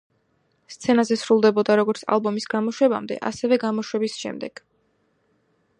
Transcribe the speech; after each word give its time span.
სცენაზე 0.75 1.17
სრულდებოდა 1.23 1.75
როგორც 1.81 2.01
ალბომის 2.15 2.49
გამოშვებამდე, 2.55 3.19
ასევე 3.33 3.59
გამოშვების 3.65 4.17
შემდეგ. 4.23 4.65